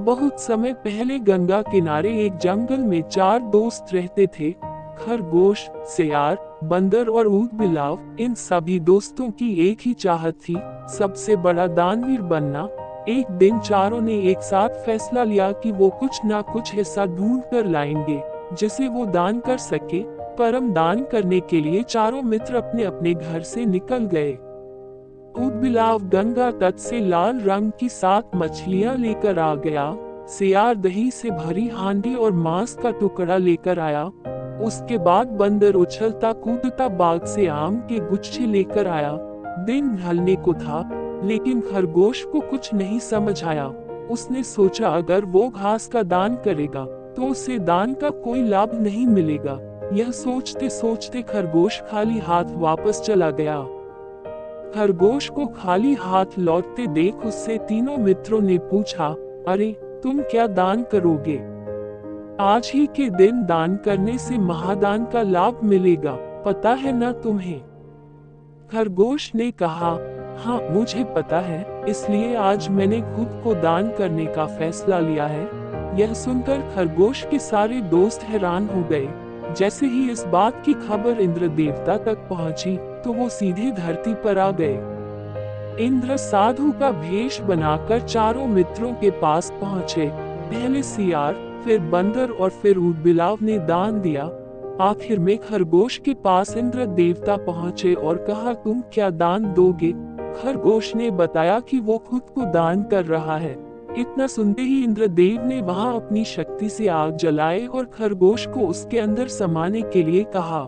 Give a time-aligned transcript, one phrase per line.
[0.00, 4.50] बहुत समय पहले गंगा किनारे एक जंगल में चार दोस्त रहते थे,
[4.98, 10.56] खरगोश, सियार, बंदर और ऊद बिलाव इन सभी दोस्तों की एक ही चाहत थी,
[10.98, 12.68] सबसे बड़ा दानवीर बनना।
[13.08, 17.42] एक दिन चारों ने एक साथ फैसला लिया कि वो कुछ ना कुछ हिस्सा ढूंढ
[17.42, 18.22] कर लाएँगे,
[18.56, 20.02] जिसे वो दान कर सके।
[20.36, 24.38] परम दान करने के लिए चारों मित्र अपने अपने घर से निकल गए।
[25.38, 29.96] बिलाव गंगा तट से लाल रंग की सात मछलियाँ लेकर आ गया।
[30.28, 34.04] सियार दही से भरी हांडी और मांस का टुकड़ा लेकर आया।
[34.60, 39.16] उसके बाद बंदर उछलता कूदता बाग से आम के गुच्छे लेकर आया।
[39.66, 40.90] दिन ढलने को था,
[41.24, 43.66] लेकिन खरगोश को कुछ नहीं समझ आया।
[44.10, 46.84] उसने सोचा, अगर वो घास का दान करेगा
[47.16, 49.58] तो उसे दान का कोई लाभ नहीं मिलेगा।
[49.92, 53.79] यह सोचते सोचते खरगोश खाली हाथ वापस चला गया।
[54.74, 59.06] खरगोश को खाली हाथ लौटते देख उससे तीनों मित्रों ने पूछा,
[59.48, 61.38] अरे, तुम क्या दान करोगे?
[62.40, 66.12] आज ही के दिन दान करने से महादान का लाभ मिलेगा,
[66.46, 67.60] पता है ना तुम्हें?
[68.72, 69.98] खरगोश ने कहा
[70.38, 75.48] हाँ मुझे पता है, इसलिए आज मैंने खुद को दान करने का फैसला लिया है।
[76.00, 79.08] यह सुनकर खरगोश के सारे दोस्त हैरान हो गए।
[79.54, 84.38] जैसे ही इस बात की खबर इंद्र देवता तक पहुँची तो वो सीधे धरती पर
[84.38, 91.34] आ गए। इंद्र साधु का भेष बनाकर चारों मित्रों के पास पहुँचे। पहले सियार,
[91.64, 94.24] फिर बंदर और फिर उदबिलाव ने दान दिया।
[94.80, 99.92] आखिर में खरगोश के पास इंद्र देवता पहुँचे और कहा, तुम क्या दान दोगे?
[100.34, 103.54] खरगोश ने बताया कि वो खुद को दान कर रहा है।
[103.98, 108.98] इतना सुनते ही इंद्रदेव ने वहाँ अपनी शक्ति से आग जलाए और खरगोश को उसके
[108.98, 110.64] अंदर समाने के लिए कहा।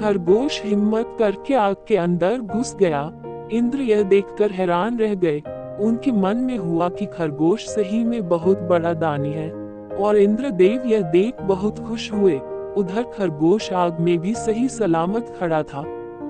[0.00, 3.12] खरगोश हिम्मत करके आग के अंदर घुस गया।
[3.52, 5.42] इंद्र यह देखकर हैरान रह गए।
[5.80, 9.50] उनके मन में हुआ कि खरगोश सही में बहुत बड़ा दानी है
[9.96, 12.40] और इंद्रदेव यह देख बहुत खुश हुए।
[12.76, 15.82] उधर खरगोश आग में भी सही सलामत खड़ा था।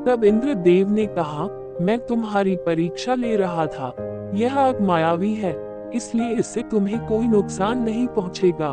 [0.06, 1.48] तब इंद्रदेव ने कहा,
[1.80, 3.96] मैं तुम्हारी परीक्षा ले रहा था।
[4.34, 8.72] यह आग मायावी है। इसलिए इससे तुम्हें कोई नुकसान नहीं पहुंचेगा।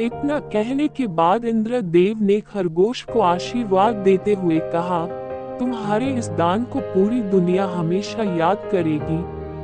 [0.00, 5.06] इतना कहने के बाद इंद्र देव ने खरगोश को आशीर्वाद देते हुए कहा,
[5.58, 9.18] तुम्हारे इस दान को पूरी दुनिया हमेशा याद करेगी।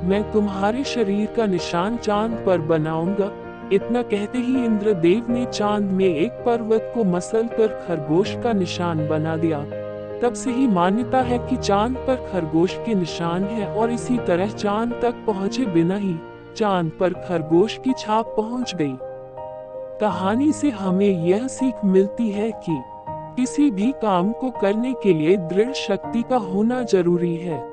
[0.09, 3.31] मैं तुम्हारे शरीर का निशान चाँद पर बनाऊँगा।
[3.73, 8.53] इतना कहते ही इंद्र देव ने चाँद में एक पर्वत को मसल कर खरगोश का
[8.53, 9.63] निशान बना दिया।
[10.23, 14.51] तब से ही मान्यता है कि चाँद पर खरगोश के निशान है और इसी तरह
[14.51, 16.15] चाँद तक पहुँचे बिना ही
[16.57, 18.97] चाँद पर खरगोश की छाप पहुँच गई।
[20.01, 22.83] कहानी से हमें यह सीख मिलती है कि
[23.37, 27.72] किसी भी काम को करने के लिए दृढ़ शक्ति का होना ज़रूरी है।